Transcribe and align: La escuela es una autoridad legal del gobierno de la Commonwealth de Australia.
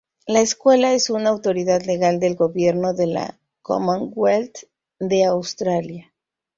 La 0.25 0.41
escuela 0.41 0.93
es 0.93 1.11
una 1.11 1.29
autoridad 1.29 1.83
legal 1.83 2.19
del 2.19 2.33
gobierno 2.35 2.95
de 2.95 3.05
la 3.05 3.39
Commonwealth 3.61 4.61
de 4.99 5.25
Australia. 5.25 6.11